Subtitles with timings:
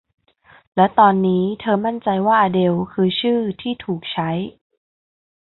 [0.75, 4.29] และตอนนี้เธอมั่นใจว่าอเดลคือชื่อที่ถูกใช้